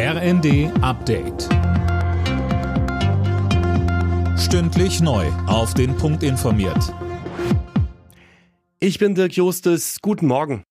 [0.00, 1.48] RND Update.
[4.38, 5.26] Stündlich neu.
[5.48, 6.94] Auf den Punkt informiert.
[8.78, 9.96] Ich bin Dirk Justes.
[10.00, 10.62] Guten Morgen.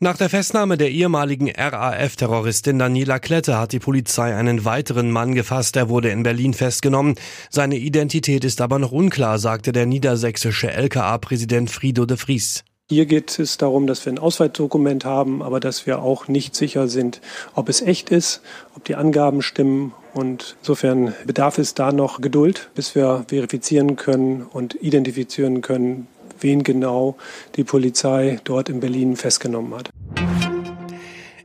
[0.00, 5.76] Nach der Festnahme der ehemaligen RAF-Terroristin Daniela Klette hat die Polizei einen weiteren Mann gefasst.
[5.76, 7.16] Er wurde in Berlin festgenommen.
[7.50, 12.64] Seine Identität ist aber noch unklar, sagte der niedersächsische LKA-Präsident Frido de Vries.
[12.90, 16.86] Hier geht es darum, dass wir ein Ausweisdokument haben, aber dass wir auch nicht sicher
[16.86, 17.22] sind,
[17.54, 18.42] ob es echt ist,
[18.76, 19.94] ob die Angaben stimmen.
[20.12, 26.08] Und insofern bedarf es da noch Geduld, bis wir verifizieren können und identifizieren können,
[26.40, 27.16] wen genau
[27.56, 29.88] die Polizei dort in Berlin festgenommen hat.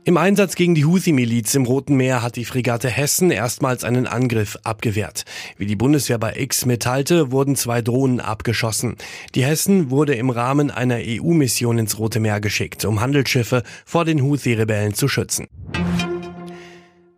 [0.04, 4.58] Im Einsatz gegen die Houthi-Miliz im Roten Meer hat die Fregatte Hessen erstmals einen Angriff
[4.64, 5.26] abgewehrt.
[5.58, 8.96] Wie die Bundeswehr bei X mitteilte, wurden zwei Drohnen abgeschossen.
[9.34, 14.22] Die Hessen wurde im Rahmen einer EU-Mission ins Rote Meer geschickt, um Handelsschiffe vor den
[14.22, 15.48] Houthi-Rebellen zu schützen.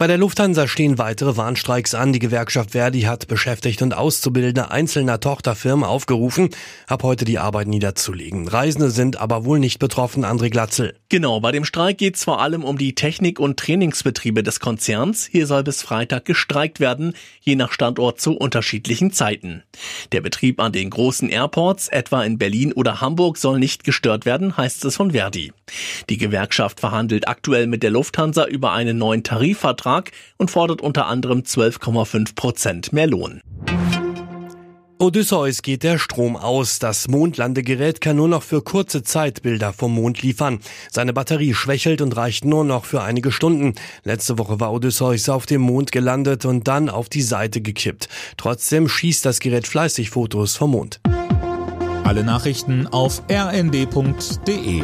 [0.03, 2.13] Bei der Lufthansa stehen weitere Warnstreiks an.
[2.13, 6.49] Die Gewerkschaft Verdi hat Beschäftigte und Auszubildende einzelner Tochterfirmen aufgerufen,
[6.89, 8.49] ab heute die Arbeit niederzulegen.
[8.49, 10.97] Reisende sind aber wohl nicht betroffen, André Glatzel.
[11.09, 15.25] Genau, bei dem Streik geht es vor allem um die Technik- und Trainingsbetriebe des Konzerns.
[15.31, 19.63] Hier soll bis Freitag gestreikt werden, je nach Standort zu unterschiedlichen Zeiten.
[20.11, 24.57] Der Betrieb an den großen Airports, etwa in Berlin oder Hamburg, soll nicht gestört werden,
[24.57, 25.53] heißt es von Verdi.
[26.11, 31.07] Die Gewerkschaft verhandelt aktuell mit der Lufthansa über einen neuen Tarifvertrag Vertrag und fordert unter
[31.07, 33.41] anderem 12,5 Prozent mehr Lohn.
[34.99, 36.79] Odysseus geht der Strom aus.
[36.79, 40.61] Das Mondlandegerät kann nur noch für kurze Zeit Bilder vom Mond liefern.
[40.93, 43.75] Seine Batterie schwächelt und reicht nur noch für einige Stunden.
[44.05, 48.09] Letzte Woche war Odysseus auf dem Mond gelandet und dann auf die Seite gekippt.
[48.37, 51.01] Trotzdem schießt das Gerät fleißig Fotos vom Mond.
[52.05, 54.83] Alle Nachrichten auf rnd.de